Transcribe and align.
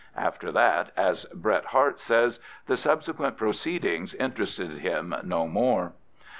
After 0.17 0.51
that, 0.53 0.89
as 0.97 1.25
Bret 1.25 1.65
Harte 1.65 1.99
says, 1.99 2.39
the 2.65 2.75
subsequent 2.75 3.37
proceedings 3.37 4.15
interested 4.15 4.79
him 4.79 5.13
no 5.21 5.47
more. 5.47 5.93